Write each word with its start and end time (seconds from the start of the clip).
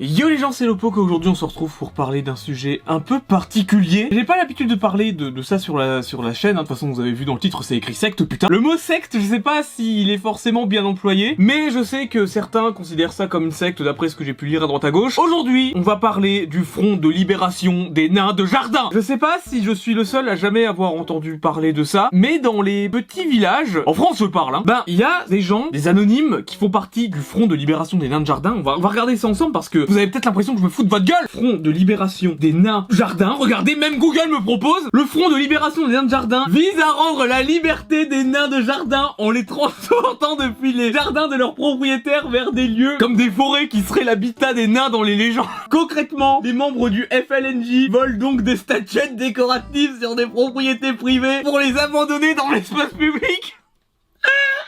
Yo 0.00 0.28
les 0.28 0.38
gens, 0.38 0.50
c'est 0.50 0.66
Lopo 0.66 0.90
qu'aujourd'hui 0.90 1.28
on 1.28 1.36
se 1.36 1.44
retrouve 1.44 1.72
pour 1.78 1.92
parler 1.92 2.20
d'un 2.20 2.34
sujet 2.34 2.82
un 2.88 2.98
peu 2.98 3.20
particulier. 3.20 4.08
J'ai 4.10 4.24
pas 4.24 4.36
l'habitude 4.36 4.68
de 4.68 4.74
parler 4.74 5.12
de, 5.12 5.40
ça 5.40 5.60
sur 5.60 5.78
la, 5.78 6.02
sur 6.02 6.20
la 6.20 6.34
chaîne, 6.34 6.56
hein. 6.56 6.62
de 6.64 6.66
toute 6.66 6.74
façon 6.74 6.90
vous 6.90 6.98
avez 6.98 7.12
vu 7.12 7.24
dans 7.24 7.34
le 7.34 7.38
titre 7.38 7.62
c'est 7.62 7.76
écrit 7.76 7.94
secte, 7.94 8.24
putain. 8.24 8.48
Le 8.50 8.58
mot 8.58 8.76
secte, 8.76 9.16
je 9.16 9.24
sais 9.24 9.38
pas 9.38 9.62
s'il 9.62 10.10
est 10.10 10.18
forcément 10.18 10.66
bien 10.66 10.84
employé, 10.84 11.36
mais 11.38 11.70
je 11.70 11.84
sais 11.84 12.08
que 12.08 12.26
certains 12.26 12.72
considèrent 12.72 13.12
ça 13.12 13.28
comme 13.28 13.44
une 13.44 13.52
secte 13.52 13.82
d'après 13.82 14.08
ce 14.08 14.16
que 14.16 14.24
j'ai 14.24 14.34
pu 14.34 14.46
lire 14.46 14.64
à 14.64 14.66
droite 14.66 14.84
à 14.84 14.90
gauche. 14.90 15.16
Aujourd'hui, 15.16 15.72
on 15.76 15.80
va 15.80 15.94
parler 15.94 16.48
du 16.48 16.64
front 16.64 16.96
de 16.96 17.08
libération 17.08 17.88
des 17.88 18.08
nains 18.08 18.32
de 18.32 18.46
jardin. 18.46 18.88
Je 18.92 18.98
sais 18.98 19.16
pas 19.16 19.38
si 19.46 19.62
je 19.62 19.70
suis 19.70 19.94
le 19.94 20.02
seul 20.02 20.28
à 20.28 20.34
jamais 20.34 20.66
avoir 20.66 20.94
entendu 20.94 21.38
parler 21.38 21.72
de 21.72 21.84
ça, 21.84 22.08
mais 22.10 22.40
dans 22.40 22.62
les 22.62 22.88
petits 22.88 23.28
villages, 23.28 23.78
en 23.86 23.94
France 23.94 24.18
je 24.18 24.24
parle, 24.24 24.56
hein, 24.56 24.64
ben 24.66 24.82
il 24.88 24.96
y 24.96 25.04
a 25.04 25.24
des 25.28 25.40
gens, 25.40 25.68
des 25.70 25.86
anonymes, 25.86 26.42
qui 26.44 26.56
font 26.56 26.68
partie 26.68 27.08
du 27.08 27.20
front 27.20 27.46
de 27.46 27.54
libération 27.54 27.96
des 27.96 28.08
nains 28.08 28.22
de 28.22 28.26
jardin. 28.26 28.56
On 28.56 28.80
va 28.80 28.88
regarder 28.88 29.16
ça 29.16 29.28
ensemble 29.28 29.52
parce 29.52 29.68
que 29.68 29.83
vous 29.88 29.96
avez 29.96 30.06
peut-être 30.06 30.26
l'impression 30.26 30.54
que 30.54 30.60
je 30.60 30.64
me 30.64 30.70
fous 30.70 30.84
de 30.84 30.88
votre 30.88 31.04
gueule. 31.04 31.26
Front 31.28 31.54
de 31.54 31.70
libération 31.70 32.36
des 32.38 32.52
nains 32.52 32.86
jardins. 32.90 33.34
Regardez, 33.38 33.76
même 33.76 33.98
Google 33.98 34.28
me 34.30 34.42
propose. 34.42 34.88
Le 34.92 35.04
front 35.04 35.30
de 35.30 35.36
libération 35.36 35.86
des 35.86 35.94
nains 35.94 36.02
de 36.04 36.10
jardin 36.10 36.44
vise 36.48 36.78
à 36.80 36.90
rendre 36.92 37.26
la 37.26 37.42
liberté 37.42 38.06
des 38.06 38.24
nains 38.24 38.48
de 38.48 38.62
jardin 38.62 39.10
en 39.18 39.30
les 39.30 39.44
transportant 39.44 40.36
depuis 40.36 40.72
les 40.72 40.92
jardins 40.92 41.28
de 41.28 41.36
leurs 41.36 41.54
propriétaires 41.54 42.28
vers 42.28 42.52
des 42.52 42.68
lieux 42.68 42.96
comme 42.98 43.16
des 43.16 43.30
forêts 43.30 43.68
qui 43.68 43.80
seraient 43.80 44.04
l'habitat 44.04 44.54
des 44.54 44.66
nains 44.66 44.90
dans 44.90 45.02
les 45.02 45.16
légendes. 45.16 45.46
Concrètement, 45.70 46.40
les 46.44 46.52
membres 46.52 46.90
du 46.90 47.06
FLNJ 47.10 47.90
volent 47.90 48.18
donc 48.18 48.42
des 48.42 48.56
statuettes 48.56 49.16
décoratives 49.16 49.98
sur 50.00 50.14
des 50.14 50.26
propriétés 50.26 50.92
privées 50.92 51.42
pour 51.42 51.58
les 51.58 51.76
abandonner 51.76 52.34
dans 52.34 52.50
l'espace 52.50 52.92
public. 52.92 53.56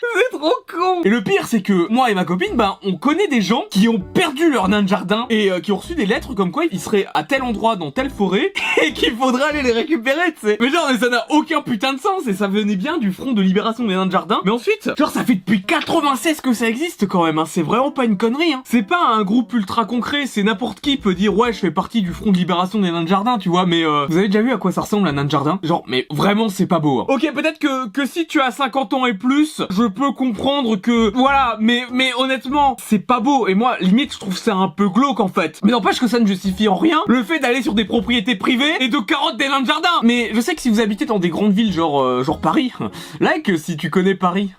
C'est 0.01 0.37
trop 0.37 0.55
con 0.71 1.03
Et 1.05 1.09
le 1.09 1.23
pire 1.23 1.47
c'est 1.47 1.63
que 1.63 1.91
moi 1.91 2.11
et 2.11 2.15
ma 2.15 2.25
copine, 2.25 2.55
ben 2.55 2.79
on 2.83 2.97
connaît 2.97 3.29
des 3.29 3.41
gens 3.41 3.65
qui 3.71 3.89
ont 3.89 3.99
perdu 3.99 4.51
leur 4.51 4.69
nain 4.69 4.83
de 4.83 4.89
jardin 4.89 5.27
et 5.31 5.51
euh, 5.51 5.61
qui 5.61 5.73
ont 5.73 5.77
reçu 5.77 5.95
des 5.95 6.07
lettres 6.07 6.35
comme 6.35 6.51
quoi 6.51 6.65
ils 6.71 6.81
seraient 6.81 7.07
à 7.15 7.25
tel 7.25 7.43
endroit 7.43 7.77
dans 7.77 7.91
telle 7.91 8.11
forêt 8.11 8.53
et 8.83 8.93
qu'il 8.93 9.15
faudrait 9.17 9.51
aller 9.51 9.63
les 9.63 9.73
récupérer, 9.73 10.33
tu 10.33 10.47
sais. 10.47 10.57
Mais 10.61 10.71
genre 10.71 10.89
ça 10.99 11.09
n'a 11.09 11.27
aucun 11.31 11.63
putain 11.63 11.93
de 11.93 12.01
sens 12.01 12.27
et 12.27 12.35
ça 12.35 12.49
venait 12.49 12.77
bien 12.77 12.99
du 12.99 13.13
front 13.13 13.33
de 13.33 13.43
libération 13.43 13.85
des 13.85 13.95
nains 13.95 14.07
de 14.07 14.13
jardin. 14.13 14.41
Mais 14.45 14.51
ensuite, 14.51 14.91
genre 14.99 15.11
ça 15.11 15.25
fait 15.25 15.35
depuis 15.35 15.63
96 15.63 16.41
que 16.41 16.53
ça 16.53 16.69
existe 16.69 17.07
quand 17.07 17.25
même, 17.25 17.39
hein. 17.39 17.45
c'est 17.47 17.63
vraiment 17.63 17.91
pas 17.91 18.05
une 18.05 18.17
connerie. 18.17 18.53
Hein. 18.53 18.63
C'est 18.65 18.83
pas 18.83 19.09
un 19.15 19.23
groupe 19.23 19.53
ultra 19.53 19.85
concret, 19.85 20.27
c'est 20.27 20.43
n'importe 20.43 20.81
qui 20.81 20.97
peut 20.97 21.15
dire 21.15 21.37
ouais 21.37 21.53
je 21.53 21.59
fais 21.59 21.71
partie 21.71 22.03
du 22.03 22.13
front 22.13 22.33
de 22.33 22.39
libération 22.39 22.81
des 22.81 22.91
nains 22.91 23.03
de 23.03 23.09
jardin, 23.09 23.39
tu 23.39 23.49
vois. 23.49 23.67
Mais 23.67 23.85
euh, 23.85 24.07
vous 24.09 24.17
avez 24.17 24.29
déjà 24.29 24.43
vu 24.43 24.53
à 24.53 24.59
quoi 24.59 24.73
ça 24.73 24.83
ressemble 24.83 25.09
un 25.09 25.13
nain 25.13 25.25
de 25.25 25.31
jardin? 25.31 25.59
Genre 25.63 25.85
mais 25.87 26.07
vraiment 26.11 26.49
c'est 26.49 26.67
pas 26.67 26.79
beau. 26.79 27.01
Hein. 27.01 27.07
Ok 27.09 27.31
peut-être 27.33 27.59
que 27.59 27.89
que 27.89 28.07
si 28.07 28.27
tu 28.27 28.41
as 28.41 28.51
50 28.51 28.95
ans 28.95 29.07
et 29.07 29.15
plus, 29.15 29.63
je 29.71 29.85
peux 29.87 30.13
comprendre 30.13 30.77
que 30.77 31.13
voilà, 31.15 31.57
mais 31.61 31.83
mais 31.93 32.13
honnêtement, 32.17 32.77
c'est 32.83 32.99
pas 32.99 33.21
beau 33.21 33.47
et 33.49 33.55
moi 33.55 33.77
limite 33.81 34.13
je 34.13 34.19
trouve 34.19 34.37
ça 34.37 34.55
un 34.55 34.69
peu 34.69 34.89
glauque 34.89 35.21
en 35.21 35.29
fait. 35.29 35.61
Mais 35.65 35.73
n'empêche 35.73 36.01
que 36.01 36.09
ça 36.09 36.19
ne 36.19 36.27
justifie 36.27 36.69
en 36.69 36.77
rien 36.77 37.03
le 37.07 37.23
fait 37.23 37.39
d'aller 37.39 37.63
sur 37.63 37.75
des 37.75 37.85
propriétés 37.85 38.37
privées 38.37 38.77
et 38.81 38.89
de 38.89 38.99
carottes 38.99 39.37
des 39.37 39.49
nains 39.49 39.63
de 39.63 39.67
jardin. 39.67 39.89
Mais 40.03 40.31
je 40.35 40.41
sais 40.41 40.55
que 40.55 40.61
si 40.61 40.71
vous 40.71 40.81
habitez 40.81 41.07
dans 41.07 41.19
des 41.19 41.29
grandes 41.29 41.53
villes 41.53 41.73
genre 41.73 42.03
euh, 42.03 42.23
genre 42.23 42.41
Paris, 42.41 42.73
like 43.21 43.59
si 43.59 43.77
tu 43.77 43.91
connais 43.91 44.15
Paris. 44.15 44.51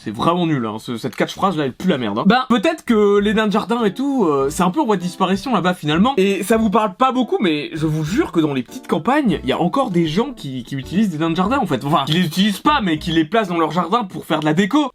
C'est 0.00 0.14
vraiment 0.14 0.46
nul, 0.46 0.64
hein. 0.64 0.76
cette 0.78 1.16
catchphrase 1.16 1.56
là, 1.56 1.64
elle 1.64 1.72
pue 1.72 1.88
la 1.88 1.98
merde. 1.98 2.20
Hein. 2.20 2.24
Ben, 2.26 2.44
peut-être 2.48 2.84
que 2.84 3.18
les 3.18 3.34
nains 3.34 3.48
de 3.48 3.52
jardin 3.52 3.84
et 3.84 3.92
tout, 3.92 4.26
euh, 4.26 4.48
c'est 4.48 4.62
un 4.62 4.70
peu 4.70 4.80
en 4.80 4.86
voie 4.86 4.96
de 4.96 5.02
disparition 5.02 5.52
là-bas 5.52 5.74
finalement. 5.74 6.14
Et 6.16 6.44
ça 6.44 6.56
vous 6.56 6.70
parle 6.70 6.94
pas 6.94 7.10
beaucoup, 7.10 7.38
mais 7.40 7.70
je 7.72 7.86
vous 7.86 8.04
jure 8.04 8.30
que 8.30 8.38
dans 8.38 8.54
les 8.54 8.62
petites 8.62 8.86
campagnes, 8.86 9.40
il 9.42 9.48
y 9.48 9.52
a 9.52 9.60
encore 9.60 9.90
des 9.90 10.06
gens 10.06 10.32
qui, 10.32 10.62
qui 10.62 10.76
utilisent 10.76 11.10
des 11.10 11.18
nains 11.18 11.30
de 11.30 11.36
jardin 11.36 11.58
en 11.58 11.66
fait. 11.66 11.84
Enfin, 11.84 12.04
qui 12.06 12.12
les 12.12 12.26
utilisent 12.26 12.60
pas, 12.60 12.80
mais 12.80 12.98
qui 12.98 13.10
les 13.10 13.24
placent 13.24 13.48
dans 13.48 13.58
leur 13.58 13.72
jardin 13.72 14.04
pour 14.04 14.24
faire 14.24 14.38
de 14.38 14.44
la 14.44 14.54
déco. 14.54 14.90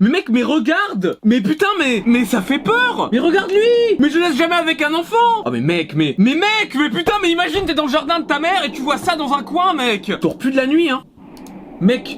Mais 0.00 0.08
mec, 0.08 0.28
mais 0.30 0.42
regarde 0.42 1.18
Mais 1.24 1.40
putain, 1.40 1.68
mais 1.78 2.02
mais 2.06 2.24
ça 2.24 2.42
fait 2.42 2.58
peur 2.58 3.10
Mais 3.12 3.20
regarde 3.20 3.50
lui 3.50 3.96
Mais 4.00 4.10
je 4.10 4.18
laisse 4.18 4.36
jamais 4.36 4.56
avec 4.56 4.82
un 4.82 4.94
enfant 4.94 5.44
Oh 5.44 5.50
mais 5.52 5.60
mec, 5.60 5.94
mais 5.94 6.16
mais 6.18 6.34
mec, 6.34 6.74
mais 6.74 6.90
putain, 6.90 7.12
mais 7.22 7.30
imagine 7.30 7.66
t'es 7.66 7.74
dans 7.74 7.86
le 7.86 7.92
jardin 7.92 8.18
de 8.18 8.24
ta 8.24 8.40
mère 8.40 8.64
et 8.64 8.72
tu 8.72 8.82
vois 8.82 8.98
ça 8.98 9.14
dans 9.14 9.32
un 9.32 9.44
coin, 9.44 9.74
mec 9.74 10.10
T'auras 10.20 10.34
plus 10.34 10.50
de 10.50 10.56
la 10.56 10.66
nuit, 10.66 10.90
hein 10.90 11.04
Mec, 11.80 12.16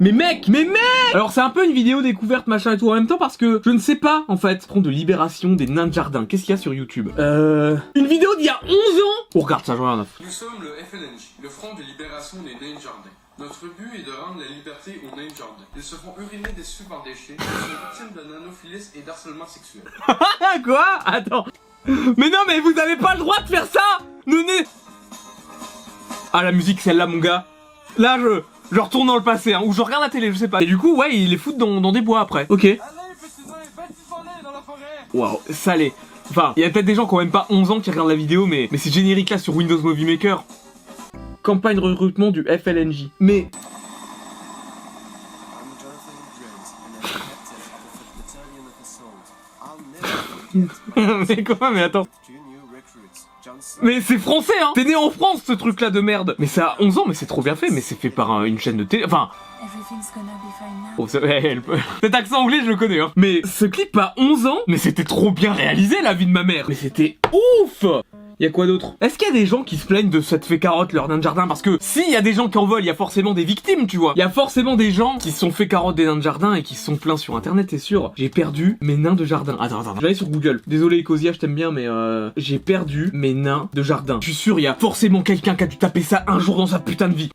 mais 0.00 0.12
mec, 0.12 0.48
mais 0.48 0.64
mec 0.64 0.80
Alors 1.14 1.32
c'est 1.32 1.40
un 1.40 1.50
peu 1.50 1.64
une 1.64 1.72
vidéo 1.72 2.02
découverte 2.02 2.46
machin 2.46 2.72
et 2.72 2.78
tout 2.78 2.90
en 2.90 2.94
même 2.94 3.06
temps 3.06 3.18
parce 3.18 3.36
que 3.36 3.62
je 3.64 3.70
ne 3.70 3.78
sais 3.78 3.96
pas 3.96 4.24
en 4.28 4.36
fait. 4.36 4.64
Front 4.66 4.80
de 4.80 4.90
libération 4.90 5.54
des 5.54 5.66
nains 5.66 5.86
de 5.86 5.92
jardin. 5.92 6.26
Qu'est-ce 6.26 6.44
qu'il 6.44 6.54
y 6.54 6.58
a 6.58 6.60
sur 6.60 6.74
YouTube 6.74 7.10
Euh... 7.18 7.76
Une 7.94 8.06
vidéo 8.06 8.34
d'il 8.36 8.46
y 8.46 8.50
a 8.50 8.60
11 8.64 8.70
ans 8.72 9.26
On 9.34 9.40
regarde 9.40 9.64
ça, 9.64 9.74
je 9.76 9.80
regarde. 9.80 10.06
Nous 10.20 10.30
sommes 10.30 10.60
le 10.60 10.68
FLNJ, 10.84 11.42
le 11.42 11.48
Front 11.48 11.74
de 11.74 11.82
libération 11.82 12.38
des 12.42 12.52
nains 12.52 12.76
de 12.76 12.80
jardin. 12.80 13.10
Notre 13.38 13.66
but 13.78 14.00
est 14.00 14.06
de 14.06 14.12
rendre 14.12 14.40
la 14.40 14.54
liberté 14.54 15.00
aux 15.04 15.16
nains 15.16 15.28
de 15.28 15.36
jardin. 15.36 15.64
Ils 15.76 15.82
se 15.82 15.94
font 15.94 16.14
uriner 16.18 16.52
dessus 16.56 16.84
par 16.84 17.02
des 17.02 17.14
chiens, 17.14 17.36
ils 17.38 17.44
sont 17.44 18.06
victimes 18.08 18.16
de 18.16 18.32
nanophilis 18.32 18.90
et 18.94 19.02
d'harcèlement 19.02 19.46
sexuel. 19.46 19.82
Quoi 20.64 20.84
Attends. 21.04 21.46
Mais 21.86 22.30
non 22.30 22.40
mais 22.46 22.60
vous 22.60 22.78
avez 22.78 22.96
pas 22.96 23.14
le 23.14 23.20
droit 23.20 23.40
de 23.42 23.48
faire 23.48 23.66
ça 23.66 23.80
Nous 24.26 24.42
Ah 26.32 26.42
la 26.42 26.52
musique 26.52 26.80
celle-là 26.80 27.06
mon 27.06 27.18
gars. 27.18 27.46
Là 27.98 28.18
je... 28.18 28.42
Je 28.72 28.80
retourne 28.80 29.06
dans 29.06 29.16
le 29.16 29.22
passé, 29.22 29.54
hein, 29.54 29.62
ou 29.64 29.72
je 29.72 29.80
regarde 29.80 30.02
la 30.02 30.08
télé, 30.08 30.32
je 30.32 30.36
sais 30.36 30.48
pas. 30.48 30.60
Et 30.62 30.66
du 30.66 30.76
coup, 30.76 30.96
ouais, 30.96 31.14
il 31.14 31.30
les 31.30 31.36
fout 31.36 31.56
dans, 31.56 31.80
dans 31.80 31.92
des 31.92 32.00
bois 32.00 32.20
après. 32.20 32.46
Ok. 32.48 32.66
Waouh, 35.14 35.40
salé. 35.50 35.92
Enfin, 36.30 36.52
il 36.56 36.62
y 36.62 36.66
a 36.66 36.70
peut-être 36.70 36.84
des 36.84 36.94
gens 36.94 37.06
qui 37.06 37.14
ont 37.14 37.18
même 37.18 37.30
pas 37.30 37.46
11 37.48 37.70
ans 37.70 37.80
qui 37.80 37.90
regardent 37.90 38.08
la 38.08 38.16
vidéo, 38.16 38.46
mais, 38.46 38.68
mais 38.72 38.78
c'est 38.78 38.90
générique 38.92 39.30
là 39.30 39.38
sur 39.38 39.54
Windows 39.54 39.78
Movie 39.80 40.04
Maker. 40.04 40.44
Campagne 41.42 41.78
recrutement 41.78 42.30
du 42.32 42.44
FLNJ. 42.44 43.10
Mais... 43.20 43.48
mais 51.28 51.44
quoi 51.44 51.70
Mais 51.70 51.82
attends. 51.82 52.06
Mais 53.82 54.00
c'est 54.00 54.18
français, 54.18 54.52
hein. 54.62 54.72
T'es 54.74 54.84
né 54.84 54.96
en 54.96 55.10
France, 55.10 55.42
ce 55.46 55.52
truc-là 55.52 55.90
de 55.90 56.00
merde. 56.00 56.34
Mais 56.38 56.46
ça 56.46 56.76
a 56.78 56.82
11 56.82 56.98
ans, 56.98 57.04
mais 57.06 57.14
c'est 57.14 57.26
trop 57.26 57.42
bien 57.42 57.56
fait, 57.56 57.70
mais 57.70 57.80
c'est 57.80 57.98
fait 57.98 58.10
par 58.10 58.44
une 58.44 58.58
chaîne 58.58 58.76
de 58.76 58.84
télé... 58.84 59.04
Enfin... 59.04 59.30
Oh, 60.98 61.06
Cet 61.06 62.14
accent 62.14 62.42
anglais, 62.42 62.60
je 62.64 62.70
le 62.70 62.76
connais, 62.76 63.00
hein. 63.00 63.12
Mais 63.16 63.40
ce 63.44 63.64
clip 63.64 63.96
a 63.96 64.14
11 64.16 64.46
ans, 64.46 64.58
mais 64.66 64.78
c'était 64.78 65.04
trop 65.04 65.30
bien 65.30 65.52
réalisé, 65.52 65.96
la 66.02 66.14
vie 66.14 66.26
de 66.26 66.30
ma 66.30 66.44
mère. 66.44 66.66
Mais 66.68 66.74
c'était 66.74 67.18
ouf 67.32 67.84
Y'a 68.38 68.50
quoi 68.50 68.66
d'autre? 68.66 68.96
Est-ce 69.00 69.16
qu'il 69.16 69.28
y 69.28 69.30
a 69.30 69.32
des 69.32 69.46
gens 69.46 69.62
qui 69.62 69.78
se 69.78 69.86
plaignent 69.86 70.10
de 70.10 70.20
cette 70.20 70.44
fait 70.44 70.58
carotte 70.58 70.92
leur 70.92 71.08
nain 71.08 71.16
de 71.16 71.22
jardin? 71.22 71.48
Parce 71.48 71.62
que 71.62 71.78
s'il 71.80 72.10
y 72.10 72.16
a 72.16 72.20
des 72.20 72.34
gens 72.34 72.48
qui 72.48 72.58
en 72.58 72.66
volent, 72.66 72.80
il 72.80 72.86
y 72.86 72.90
a 72.90 72.94
forcément 72.94 73.32
des 73.32 73.44
victimes, 73.44 73.86
tu 73.86 73.96
vois. 73.96 74.12
Il 74.14 74.18
y 74.18 74.22
a 74.22 74.28
forcément 74.28 74.76
des 74.76 74.92
gens 74.92 75.16
qui 75.16 75.30
se 75.30 75.38
sont 75.38 75.50
fait 75.50 75.68
carotte 75.68 75.96
des 75.96 76.04
nains 76.04 76.16
de 76.16 76.20
jardin 76.20 76.52
et 76.52 76.62
qui 76.62 76.74
se 76.74 76.84
sont 76.84 76.96
plaints 76.96 77.16
sur 77.16 77.34
internet, 77.34 77.68
c'est 77.70 77.78
sûr. 77.78 78.12
J'ai 78.14 78.28
perdu 78.28 78.76
mes 78.82 78.98
nains 78.98 79.14
de 79.14 79.24
jardin. 79.24 79.56
Attends, 79.58 79.80
attends, 79.80 79.94
j'allais 79.98 80.12
sur 80.12 80.28
Google. 80.28 80.60
Désolé 80.66 81.00
Ecosia, 81.00 81.32
je 81.32 81.38
t'aime 81.38 81.54
bien, 81.54 81.70
mais 81.70 81.86
euh, 81.86 82.30
j'ai 82.36 82.58
perdu 82.58 83.08
mes 83.14 83.32
nains 83.32 83.70
de 83.72 83.82
jardin. 83.82 84.18
Je 84.20 84.26
suis 84.26 84.34
sûr, 84.34 84.58
il 84.58 84.64
y 84.64 84.66
a 84.66 84.74
forcément 84.74 85.22
quelqu'un 85.22 85.54
qui 85.54 85.64
a 85.64 85.66
dû 85.66 85.78
taper 85.78 86.02
ça 86.02 86.22
un 86.26 86.38
jour 86.38 86.58
dans 86.58 86.66
sa 86.66 86.78
putain 86.78 87.08
de 87.08 87.14
vie. 87.14 87.30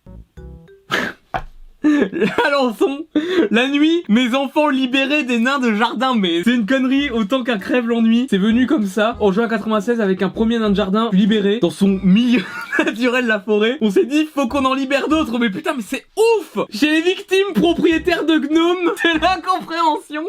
Alençon, 2.46 3.08
la 3.50 3.68
nuit, 3.68 4.03
mes 4.08 4.36
enfants 4.36 4.69
libérés 4.69 5.24
des 5.24 5.40
nains 5.40 5.58
de 5.58 5.74
jardin, 5.74 6.14
mais 6.16 6.44
c'est 6.44 6.53
une 6.53 6.68
connerie 6.68 7.09
autant 7.09 7.44
qu'un 7.44 7.58
crève 7.58 7.88
l'ennui. 7.88 8.28
C'est 8.30 8.38
venu 8.38 8.68
comme 8.68 8.86
ça, 8.86 9.18
en 9.19 9.31
juin 9.31 9.47
96, 9.47 10.00
avec 10.00 10.22
un 10.22 10.30
premier 10.30 10.59
nain 10.59 10.70
de 10.70 10.75
jardin 10.75 11.09
libéré 11.12 11.59
dans 11.59 11.72
son 11.72 11.88
milieu 12.03 12.44
naturel, 12.78 13.25
la 13.25 13.40
forêt. 13.40 13.78
On 13.81 13.90
s'est 13.90 14.06
dit, 14.06 14.25
faut 14.25 14.47
qu'on 14.47 14.66
en 14.66 14.75
libère 14.75 15.08
d'autres, 15.08 15.40
mais 15.40 15.50
putain, 15.50 15.74
mais 15.75 15.84
c'est 15.86 16.06
ouf! 16.16 16.59
Chez 16.70 16.91
les 16.91 17.02
victimes 17.02 17.53
propriétaires 17.56 18.25
de 18.25 18.38
gnomes, 18.38 18.94
c'est 19.02 19.18
l'incompréhension. 19.20 20.25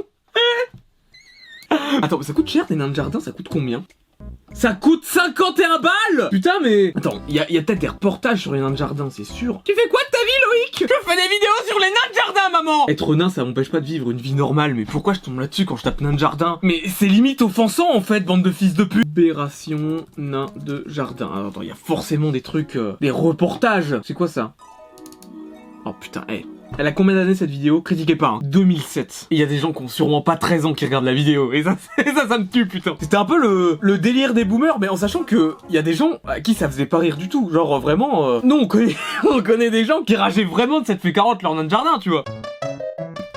Attends, 2.01 2.19
mais 2.19 2.25
ça 2.25 2.33
coûte 2.33 2.49
cher 2.49 2.65
des 2.67 2.77
nains 2.77 2.89
de 2.89 2.95
jardin, 2.95 3.21
ça 3.21 3.33
coûte 3.33 3.49
combien? 3.51 3.85
Ça 4.55 4.73
coûte 4.75 5.05
51 5.05 5.79
balles! 5.79 6.29
Putain 6.31 6.61
mais... 6.63 6.93
Attends, 6.95 7.21
il 7.29 7.35
y 7.35 7.41
a, 7.41 7.63
peut-être 7.63 7.79
des 7.79 7.89
reportages 7.89 8.41
sur 8.41 8.53
les 8.53 8.61
nains 8.61 8.71
de 8.71 8.77
jardin, 8.77 9.09
c'est 9.11 9.25
sûr. 9.25 9.61
Tu 9.65 9.75
fais 9.75 9.89
quoi 9.89 10.01
de 10.01 10.11
ta 10.11 10.19
vie 10.19 10.31
Loïc 10.47 10.85
fais 11.13 11.17
des 11.17 11.29
vidéos 11.29 11.67
sur 11.67 11.79
les 11.79 11.89
nains 11.89 12.11
de 12.11 12.15
jardin 12.15 12.51
Être 12.89 13.15
nain 13.15 13.29
ça 13.29 13.45
m'empêche 13.45 13.71
pas 13.71 13.81
de 13.81 13.87
vivre 13.87 14.11
une 14.11 14.19
vie 14.19 14.35
normale, 14.35 14.75
mais 14.75 14.85
pourquoi 14.85 15.15
je 15.15 15.21
tombe 15.21 15.41
là-dessus 15.41 15.65
quand 15.65 15.77
je 15.77 15.83
tape 15.83 16.01
nain 16.01 16.13
de 16.13 16.19
jardin 16.19 16.59
Mais 16.63 16.83
c'est 16.87 17.09
limite 17.09 17.43
offensant 17.43 17.95
en 17.95 18.01
fait, 18.01 18.21
bande 18.21 18.43
de 18.43 18.51
fils 18.51 18.75
de 18.75 18.85
pute 18.85 19.07
Libération 19.07 20.05
nain 20.17 20.47
de 20.65 20.85
jardin. 20.87 21.31
Alors, 21.33 21.49
attends, 21.49 21.63
il 21.63 21.69
y 21.69 21.73
a 21.73 21.77
forcément 21.77 22.31
des 22.31 22.41
trucs... 22.41 22.77
Euh, 22.77 22.97
des 23.01 23.11
reportages 23.11 23.97
C'est 24.05 24.15
quoi 24.15 24.29
ça 24.29 24.55
Oh 25.85 25.93
putain, 26.01 26.25
hé 26.29 26.47
elle 26.79 26.87
a 26.87 26.93
combien 26.93 27.15
d'années 27.15 27.35
cette 27.35 27.51
vidéo? 27.51 27.83
Critiquez 27.83 28.17
pas, 28.17 28.29
hein. 28.29 28.39
2007. 28.45 29.27
Il 29.31 29.39
y 29.39 29.43
a 29.43 29.47
des 29.47 29.59
gens 29.59 29.73
qui 29.73 29.83
ont 29.83 29.89
sûrement 29.89 30.23
pas 30.23 30.37
13 30.37 30.67
ans 30.67 30.73
qui 30.73 30.87
regardent 30.87 31.05
la 31.05 31.13
vidéo. 31.13 31.53
Et 31.53 31.63
ça, 31.63 31.77
ça, 31.97 32.39
me 32.39 32.47
tue, 32.47 32.67
putain. 32.67 32.97
C'était 33.01 33.17
un 33.17 33.25
peu 33.25 33.39
le, 33.39 33.99
délire 33.99 34.33
des 34.33 34.45
boomers, 34.45 34.79
mais 34.81 34.89
en 34.89 34.97
sachant 34.97 35.23
que 35.23 35.57
il 35.69 35.75
y 35.75 35.79
a 35.79 35.83
des 35.83 35.93
gens 35.93 36.13
à 36.27 36.41
qui 36.41 36.55
ça 36.55 36.69
faisait 36.69 36.87
pas 36.87 36.99
rire 36.99 37.17
du 37.17 37.29
tout. 37.29 37.51
Genre 37.53 37.79
vraiment, 37.79 38.27
euh... 38.29 38.41
nous 38.43 38.57
on 38.57 38.67
connaît, 38.67 38.97
on 39.31 39.43
connaît 39.43 39.71
des 39.71 39.85
gens 39.85 40.03
qui 40.03 40.17
rageaient 40.17 40.45
vraiment 40.45 40.81
de 40.81 40.87
cette 40.87 41.01
fait 41.01 41.13
carotte 41.13 41.43
leur 41.43 41.55
nain 41.55 41.65
de 41.65 41.71
jardin, 41.71 41.99
tu 42.01 42.09
vois. 42.09 42.25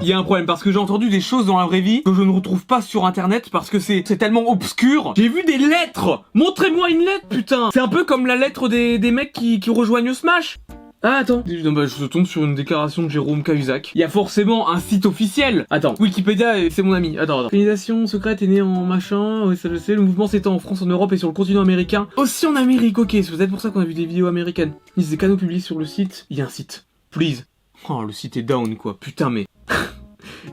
Il 0.01 0.07
y 0.07 0.13
a 0.13 0.17
un 0.17 0.23
problème 0.23 0.45
parce 0.45 0.61
que 0.61 0.71
j'ai 0.71 0.77
entendu 0.77 1.09
des 1.09 1.21
choses 1.21 1.45
dans 1.45 1.57
la 1.57 1.65
vraie 1.65 1.79
vie 1.79 2.03
que 2.03 2.13
je 2.13 2.21
ne 2.21 2.29
retrouve 2.29 2.65
pas 2.65 2.81
sur 2.81 3.05
internet 3.05 3.49
parce 3.49 3.69
que 3.69 3.79
c'est 3.79 4.03
tellement 4.03 4.51
obscur. 4.51 5.13
J'ai 5.15 5.29
vu 5.29 5.43
des 5.43 5.57
lettres 5.57 6.23
Montrez-moi 6.33 6.89
une 6.89 6.99
lettre, 6.99 7.27
putain 7.29 7.69
C'est 7.73 7.79
un 7.79 7.87
peu 7.87 8.03
comme 8.03 8.27
la 8.27 8.35
lettre 8.35 8.67
des, 8.67 8.99
des 8.99 9.11
mecs 9.11 9.31
qui, 9.31 9.59
qui 9.61 9.69
rejoignent 9.69 10.13
Smash 10.13 10.57
Ah 11.01 11.19
attends, 11.19 11.43
non, 11.63 11.71
bah, 11.71 11.85
je 11.85 12.05
tombe 12.05 12.25
sur 12.25 12.43
une 12.43 12.55
déclaration 12.55 13.03
de 13.03 13.09
Jérôme 13.09 13.41
Cahuzac. 13.41 13.93
Il 13.95 14.01
y 14.01 14.03
a 14.03 14.09
forcément 14.09 14.69
un 14.69 14.81
site 14.81 15.05
officiel. 15.05 15.65
Attends, 15.69 15.95
Wikipédia, 15.97 16.69
c'est 16.69 16.83
mon 16.83 16.91
ami. 16.91 17.17
Attends, 17.17 17.35
attends. 17.35 17.41
L'organisation 17.43 18.05
secrète 18.05 18.41
est 18.41 18.47
née 18.47 18.61
en 18.61 18.83
machin, 18.83 19.45
oui 19.47 19.55
ça 19.55 19.69
je 19.71 19.77
sais. 19.77 19.95
Le 19.95 20.01
mouvement 20.01 20.27
s'étend 20.27 20.55
en 20.55 20.59
France, 20.59 20.81
en 20.81 20.87
Europe 20.87 21.13
et 21.13 21.17
sur 21.17 21.29
le 21.29 21.33
continent 21.33 21.61
américain. 21.61 22.09
Aussi 22.17 22.45
en 22.45 22.57
Amérique, 22.57 22.97
ok. 22.97 23.11
C'est 23.11 23.31
peut-être 23.31 23.49
pour 23.49 23.61
ça 23.61 23.69
qu'on 23.69 23.79
a 23.79 23.85
vu 23.85 23.93
des 23.93 24.05
vidéos 24.05 24.27
américaines. 24.27 24.73
Ils 24.97 25.09
des 25.09 25.17
canaux 25.17 25.37
publiés 25.37 25.61
sur 25.61 25.79
le 25.79 25.85
site. 25.85 26.25
Il 26.29 26.37
y 26.37 26.41
a 26.41 26.45
un 26.45 26.49
site. 26.49 26.85
Please. 27.11 27.45
Oh, 27.89 28.03
le 28.03 28.11
site 28.11 28.37
est 28.37 28.43
down 28.43 28.75
quoi. 28.75 28.97
Putain 28.99 29.29
mais. 29.29 29.45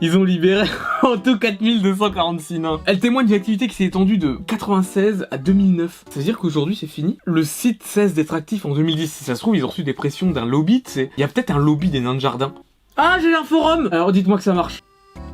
Ils 0.01 0.17
ont 0.17 0.25
libéré 0.25 0.69
en 1.03 1.17
tout 1.17 1.39
4246 1.39 2.59
nains. 2.61 2.81
Elle 2.87 3.01
témoigne 3.01 3.27
d'une 3.27 3.37
activité 3.37 3.69
qui 3.69 3.75
s'est 3.75 3.85
étendue 3.85 4.19
de 4.19 4.39
96 4.47 5.27
à 5.31 5.39
2009. 5.39 6.05
Ça 6.11 6.19
veut 6.19 6.25
dire 6.25 6.39
qu'aujourd'hui 6.39 6.77
c'est 6.77 6.87
fini. 6.87 7.19
Le 7.25 7.45
site 7.45 7.83
cesse 7.83 8.15
d'être 8.15 8.35
actif 8.35 8.67
en 8.67 8.75
2010. 8.75 9.13
Si 9.13 9.25
ça 9.25 9.35
se 9.35 9.41
trouve, 9.41 9.57
ils 9.57 9.65
ont 9.65 9.69
reçu 9.69 9.85
des 9.85 9.95
pressions 9.95 10.31
d'un 10.31 10.47
lobby, 10.47 10.83
tu 10.83 10.91
sais. 10.91 11.11
Il 11.17 11.21
y 11.21 11.25
a 11.25 11.29
peut-être 11.29 11.51
un 11.51 11.59
lobby 11.59 11.89
des 11.91 12.01
nains 12.01 12.15
de 12.15 12.21
jardin. 12.21 12.55
Ah, 12.97 13.19
j'ai 13.21 13.35
un 13.35 13.45
forum 13.45 13.89
Alors 13.93 14.13
dites-moi 14.13 14.37
que 14.37 14.45
ça 14.45 14.53
marche. 14.53 14.81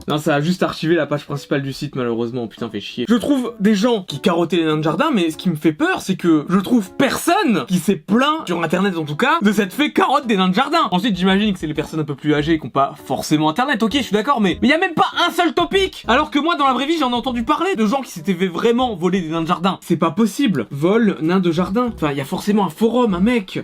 Non, 0.09 0.17
ça 0.17 0.37
a 0.37 0.41
juste 0.41 0.63
archivé 0.63 0.95
la 0.95 1.07
page 1.07 1.27
principale 1.27 1.61
du 1.61 1.75
site, 1.75 1.95
malheureusement. 1.95 2.47
Putain, 2.49 2.71
fait 2.71 2.81
chier. 2.81 3.05
Je 3.07 3.15
trouve 3.15 3.55
des 3.61 3.75
gens 3.75 4.03
qui 4.03 4.21
carottaient 4.21 4.57
les 4.57 4.65
nains 4.65 4.79
de 4.79 4.83
jardin, 4.83 5.11
mais 5.13 5.31
ce 5.31 5.37
qui 5.37 5.51
me 5.51 5.55
fait 5.55 5.75
peur, 5.75 6.01
c'est 6.01 6.17
que 6.17 6.47
je 6.49 6.59
trouve 6.59 6.95
personne 6.97 7.67
qui 7.69 7.79
s'est 7.79 7.97
plaint, 7.97 8.47
sur 8.47 8.63
internet 8.63 8.97
en 8.97 9.05
tout 9.05 9.17
cas, 9.17 9.39
de 9.43 9.53
cette 9.53 9.75
fait 9.75 9.93
carotte 9.93 10.27
des 10.27 10.39
nains 10.39 10.49
de 10.49 10.55
jardin. 10.55 10.89
Ensuite, 10.93 11.15
j'imagine 11.15 11.53
que 11.53 11.59
c'est 11.59 11.67
les 11.67 11.75
personnes 11.75 12.01
un 12.01 12.05
peu 12.05 12.15
plus 12.15 12.33
âgées 12.33 12.59
qui 12.59 12.65
ont 12.65 12.71
pas 12.71 12.95
forcément 13.05 13.51
internet. 13.51 13.83
Ok, 13.83 13.93
je 13.97 14.03
suis 14.03 14.15
d'accord, 14.15 14.41
mais 14.41 14.59
il 14.63 14.69
y 14.71 14.73
a 14.73 14.79
même 14.79 14.95
pas 14.95 15.09
un 15.27 15.31
seul 15.31 15.53
topic 15.53 16.07
Alors 16.09 16.31
que 16.31 16.39
moi, 16.39 16.57
dans 16.57 16.67
la 16.67 16.73
vraie 16.73 16.87
vie, 16.87 16.97
j'en 16.99 17.11
ai 17.11 17.15
entendu 17.15 17.45
parler 17.45 17.77
de 17.77 17.85
gens 17.85 18.01
qui 18.01 18.11
s'étaient 18.11 18.33
vraiment 18.33 18.97
voler 18.97 19.21
des 19.21 19.29
nains 19.29 19.43
de 19.43 19.47
jardin. 19.47 19.79
C'est 19.83 19.97
pas 19.99 20.11
possible. 20.11 20.69
Vol, 20.71 21.19
nains 21.21 21.41
de 21.41 21.53
jardin. 21.53 21.93
Enfin, 21.95 22.13
il 22.13 22.17
y 22.17 22.23
a 22.23 22.25
forcément 22.25 22.65
un 22.65 22.71
forum, 22.71 23.13
un 23.13 23.21
mec. 23.21 23.61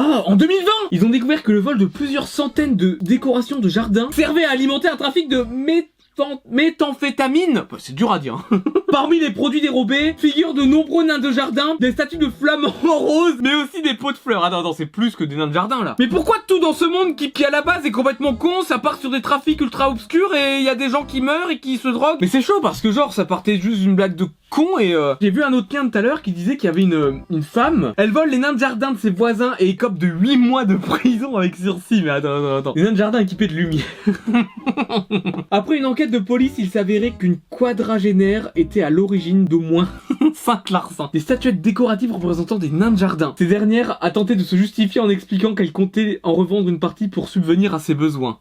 Ah, 0.00 0.22
en 0.26 0.36
2020 0.36 0.70
Ils 0.92 1.04
ont 1.04 1.08
découvert 1.10 1.42
que 1.42 1.50
le 1.50 1.58
vol 1.58 1.76
de 1.76 1.84
plusieurs 1.86 2.28
centaines 2.28 2.76
de 2.76 2.98
décorations 3.00 3.58
de 3.58 3.68
jardin 3.68 4.08
servait 4.12 4.44
à 4.44 4.50
alimenter 4.52 4.88
un 4.88 4.94
trafic 4.96 5.28
de 5.28 5.38
méthan- 5.42 6.40
méthamphétamine. 6.48 7.64
Bah, 7.68 7.78
c'est 7.80 7.94
dur 7.94 8.12
à 8.12 8.18
dire. 8.20 8.34
hein. 8.52 8.62
Parmi 8.92 9.18
les 9.18 9.30
produits 9.30 9.60
dérobés, 9.60 10.14
figurent 10.16 10.54
de 10.54 10.62
nombreux 10.62 11.04
nains 11.04 11.18
de 11.18 11.30
jardin, 11.32 11.76
des 11.80 11.92
statues 11.92 12.16
de 12.16 12.28
flamants 12.28 12.70
roses, 12.82 13.38
mais 13.42 13.54
aussi 13.54 13.82
des 13.82 13.94
pots 13.94 14.12
de 14.12 14.16
fleurs. 14.16 14.44
Attends, 14.44 14.60
attends, 14.60 14.72
c'est 14.72 14.86
plus 14.86 15.16
que 15.16 15.24
des 15.24 15.34
nains 15.36 15.46
de 15.48 15.52
jardin 15.52 15.82
là. 15.84 15.96
Mais 15.98 16.06
pourquoi 16.06 16.36
tout 16.46 16.58
dans 16.60 16.72
ce 16.72 16.84
monde 16.84 17.16
qui, 17.16 17.32
qui 17.32 17.44
à 17.44 17.50
la 17.50 17.62
base 17.62 17.84
est 17.84 17.90
complètement 17.90 18.34
con, 18.34 18.62
ça 18.62 18.78
part 18.78 18.98
sur 18.98 19.10
des 19.10 19.20
trafics 19.20 19.60
ultra 19.60 19.90
obscurs 19.90 20.32
et 20.34 20.58
il 20.58 20.64
y 20.64 20.68
a 20.68 20.74
des 20.76 20.90
gens 20.90 21.04
qui 21.04 21.20
meurent 21.20 21.50
et 21.50 21.58
qui 21.58 21.76
se 21.76 21.88
droguent? 21.88 22.18
Mais 22.20 22.28
c'est 22.28 22.42
chaud 22.42 22.60
parce 22.62 22.80
que 22.80 22.92
genre 22.92 23.12
ça 23.12 23.24
partait 23.24 23.56
juste 23.56 23.80
d'une 23.80 23.94
blague 23.96 24.14
de 24.16 24.26
con 24.50 24.78
et 24.78 24.94
euh, 24.94 25.14
j'ai 25.20 25.30
vu 25.30 25.42
un 25.42 25.52
autre 25.52 25.68
lien 25.74 25.88
tout 25.88 25.96
à 25.96 26.02
l'heure 26.02 26.22
qui 26.22 26.32
disait 26.32 26.56
qu'il 26.56 26.66
y 26.68 26.70
avait 26.70 26.82
une, 26.82 27.22
une 27.30 27.42
femme, 27.42 27.92
elle 27.96 28.10
vole 28.10 28.30
les 28.30 28.38
nains 28.38 28.52
de 28.52 28.58
jardin 28.58 28.92
de 28.92 28.98
ses 28.98 29.10
voisins 29.10 29.54
et 29.58 29.68
écope 29.68 29.98
de 29.98 30.06
8 30.06 30.36
mois 30.36 30.64
de 30.64 30.76
prison 30.78 31.36
avec 31.36 31.56
sursis. 31.56 32.02
Mais 32.02 32.10
attends, 32.10 32.36
attends, 32.36 32.56
attends. 32.56 32.72
Les 32.76 32.82
nains 32.82 32.92
de 32.92 32.96
jardin 32.96 33.20
équipés 33.20 33.48
de 33.48 33.54
lumière. 33.54 33.84
Après 35.50 35.78
une 35.78 35.86
enquête 35.86 36.10
de 36.10 36.18
police, 36.18 36.54
il 36.58 36.68
s'avérait 36.68 37.12
qu'une 37.12 37.38
quadragénaire 37.50 38.50
était 38.56 38.82
à 38.82 38.90
l'origine 38.90 39.44
d'au 39.44 39.60
moins 39.60 39.88
5 40.34 40.70
larcins. 40.70 41.10
Des 41.12 41.20
statuettes 41.20 41.60
décoratives 41.60 42.12
représentant 42.12 42.58
des 42.58 42.70
nains 42.70 42.90
de 42.90 42.98
jardin. 42.98 43.34
Ces 43.38 43.46
dernières 43.46 43.98
a 44.02 44.10
tenté 44.10 44.34
de 44.34 44.42
se 44.42 44.56
justifier 44.56 45.00
en 45.00 45.08
expliquant 45.08 45.54
qu'elle 45.54 45.72
comptait 45.72 46.20
en 46.22 46.32
revendre 46.32 46.68
une 46.68 46.80
partie 46.80 47.08
pour 47.08 47.28
subvenir 47.28 47.74
à 47.74 47.78
ses 47.78 47.94
besoins. 47.94 48.40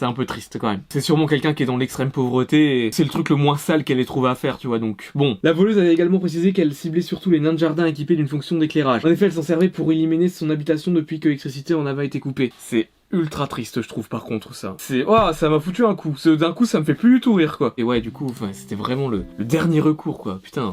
C'est 0.00 0.06
un 0.06 0.14
peu 0.14 0.24
triste 0.24 0.56
quand 0.58 0.70
même. 0.70 0.80
C'est 0.88 1.02
sûrement 1.02 1.26
quelqu'un 1.26 1.52
qui 1.52 1.62
est 1.62 1.66
dans 1.66 1.76
l'extrême 1.76 2.10
pauvreté 2.10 2.86
et 2.86 2.90
c'est 2.90 3.04
le 3.04 3.10
truc 3.10 3.28
le 3.28 3.36
moins 3.36 3.58
sale 3.58 3.84
qu'elle 3.84 4.00
ait 4.00 4.06
trouvé 4.06 4.30
à 4.30 4.34
faire, 4.34 4.56
tu 4.56 4.66
vois 4.66 4.78
donc. 4.78 5.10
Bon. 5.14 5.36
La 5.42 5.52
voleuse 5.52 5.76
avait 5.76 5.92
également 5.92 6.18
précisé 6.18 6.54
qu'elle 6.54 6.72
ciblait 6.72 7.02
surtout 7.02 7.28
les 7.28 7.38
nains 7.38 7.52
de 7.52 7.58
jardin 7.58 7.84
équipés 7.84 8.16
d'une 8.16 8.26
fonction 8.26 8.56
d'éclairage. 8.56 9.04
En 9.04 9.10
effet, 9.10 9.26
elle 9.26 9.34
s'en 9.34 9.42
servait 9.42 9.68
pour 9.68 9.92
illuminer 9.92 10.30
son 10.30 10.48
habitation 10.48 10.90
depuis 10.90 11.20
que 11.20 11.28
l'électricité 11.28 11.74
en 11.74 11.84
avait 11.84 12.06
été 12.06 12.18
coupée. 12.18 12.50
C'est 12.56 12.88
ultra 13.12 13.46
triste, 13.46 13.82
je 13.82 13.88
trouve, 13.88 14.08
par 14.08 14.24
contre, 14.24 14.54
ça. 14.54 14.74
C'est. 14.78 15.04
Oh, 15.06 15.34
ça 15.34 15.50
m'a 15.50 15.60
foutu 15.60 15.84
un 15.84 15.94
coup. 15.94 16.14
D'un 16.24 16.52
coup, 16.52 16.64
ça 16.64 16.80
me 16.80 16.84
fait 16.86 16.94
plus 16.94 17.16
du 17.16 17.20
tout 17.20 17.34
rire, 17.34 17.58
quoi. 17.58 17.74
Et 17.76 17.82
ouais, 17.82 18.00
du 18.00 18.10
coup, 18.10 18.32
c'était 18.52 18.76
vraiment 18.76 19.08
le, 19.08 19.26
le 19.36 19.44
dernier 19.44 19.80
recours, 19.80 20.16
quoi. 20.16 20.40
Putain. 20.42 20.70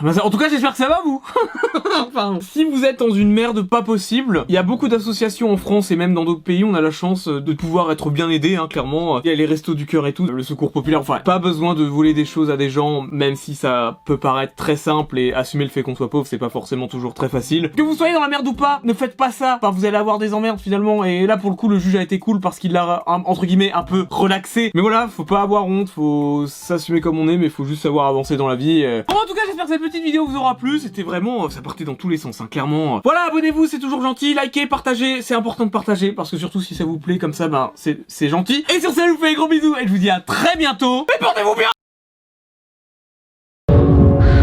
Bah, 0.00 0.12
en 0.22 0.30
tout 0.30 0.38
cas, 0.38 0.48
j'espère 0.48 0.70
que 0.72 0.76
ça 0.76 0.88
va, 0.88 1.00
vous 1.04 1.20
Enfin, 2.08 2.38
si 2.40 2.64
vous 2.64 2.84
êtes 2.84 3.00
dans 3.00 3.10
une 3.10 3.32
merde 3.32 3.62
pas 3.62 3.82
possible, 3.82 4.44
il 4.48 4.54
y 4.54 4.58
a 4.58 4.62
beaucoup 4.62 4.88
d'associations 4.88 5.52
en 5.52 5.56
France 5.56 5.90
et 5.90 5.96
même 5.96 6.14
dans 6.14 6.24
d'autres 6.24 6.42
pays, 6.42 6.62
on 6.64 6.74
a 6.74 6.80
la 6.80 6.90
chance 6.92 7.26
euh, 7.28 7.40
de 7.40 7.52
pouvoir 7.52 7.90
être 7.90 8.10
bien 8.10 8.30
aidé, 8.30 8.56
hein, 8.56 8.68
clairement. 8.70 9.20
Il 9.22 9.28
y 9.28 9.32
a 9.32 9.34
les 9.34 9.46
restos 9.46 9.74
du 9.74 9.86
cœur 9.86 10.06
et 10.06 10.12
tout, 10.12 10.24
le 10.26 10.42
secours 10.42 10.70
populaire, 10.70 11.00
enfin, 11.00 11.18
pas 11.18 11.38
besoin 11.38 11.74
de 11.74 11.82
voler 11.84 12.14
des 12.14 12.24
choses 12.24 12.50
à 12.50 12.56
des 12.56 12.70
gens, 12.70 13.02
même 13.10 13.34
si 13.34 13.54
ça 13.54 13.98
peut 14.04 14.16
paraître 14.18 14.54
très 14.54 14.76
simple 14.76 15.18
et 15.18 15.32
assumer 15.32 15.64
le 15.64 15.70
fait 15.70 15.82
qu'on 15.82 15.96
soit 15.96 16.10
pauvre, 16.10 16.26
c'est 16.26 16.38
pas 16.38 16.48
forcément 16.48 16.86
toujours 16.86 17.14
très 17.14 17.28
facile. 17.28 17.72
Que 17.76 17.82
vous 17.82 17.94
soyez 17.94 18.14
dans 18.14 18.20
la 18.20 18.28
merde 18.28 18.46
ou 18.46 18.54
pas, 18.54 18.80
ne 18.84 18.92
faites 18.92 19.16
pas 19.16 19.32
ça, 19.32 19.58
enfin, 19.60 19.72
vous 19.72 19.84
allez 19.84 19.96
avoir 19.96 20.18
des 20.18 20.32
emmerdes 20.32 20.60
finalement, 20.60 21.04
et 21.04 21.26
là, 21.26 21.36
pour 21.36 21.50
le 21.50 21.56
coup, 21.56 21.68
le 21.68 21.78
juge 21.78 21.96
a 21.96 22.02
été 22.02 22.18
cool 22.20 22.38
parce 22.40 22.58
qu'il 22.60 22.72
l'a, 22.72 23.02
entre 23.06 23.46
guillemets, 23.46 23.72
un 23.72 23.82
peu 23.82 24.06
relaxé. 24.10 24.70
Mais 24.74 24.80
voilà, 24.80 25.08
faut 25.08 25.24
pas 25.24 25.42
avoir 25.42 25.66
honte, 25.66 25.88
faut 25.90 26.46
s'assumer 26.46 27.00
comme 27.00 27.18
on 27.18 27.28
est, 27.28 27.36
mais 27.36 27.48
faut 27.48 27.64
juste 27.64 27.82
savoir 27.82 28.06
avancer 28.06 28.36
dans 28.36 28.46
la 28.48 28.54
vie. 28.56 28.82
euh. 28.84 29.02
Bon, 29.08 29.16
en 29.16 29.26
tout 29.26 29.34
cas, 29.34 29.40
j'espère 29.46 29.64
que 29.66 29.72
cette 29.72 29.82
petite 29.88 30.04
vidéo 30.04 30.26
vous 30.26 30.36
aura 30.36 30.56
plu, 30.56 30.78
c'était 30.78 31.02
vraiment, 31.02 31.48
ça 31.50 31.62
partait 31.62 31.84
dans 31.84 31.94
tous 31.94 32.08
les 32.08 32.16
sens, 32.16 32.40
hein, 32.40 32.48
clairement. 32.50 33.00
Voilà, 33.04 33.26
abonnez-vous, 33.28 33.66
c'est 33.66 33.78
toujours 33.78 34.02
gentil, 34.02 34.34
likez, 34.34 34.66
partagez, 34.66 35.22
c'est 35.22 35.34
important 35.34 35.64
de 35.64 35.70
partager, 35.70 36.12
parce 36.12 36.30
que 36.30 36.36
surtout 36.36 36.60
si 36.60 36.74
ça 36.74 36.84
vous 36.84 36.98
plaît 36.98 37.18
comme 37.18 37.32
ça, 37.32 37.48
ben, 37.48 37.72
c'est 37.74 38.28
gentil. 38.28 38.64
Et 38.74 38.80
sur 38.80 38.92
ça, 38.92 39.06
je 39.06 39.12
vous 39.12 39.18
fais 39.18 39.30
des 39.30 39.36
gros 39.36 39.48
bisous, 39.48 39.76
et 39.76 39.86
je 39.86 39.92
vous 39.92 39.98
dis 39.98 40.10
à 40.10 40.20
très 40.20 40.56
bientôt, 40.56 41.06
et 41.14 41.18
portez-vous 41.18 41.54
bien 41.54 41.68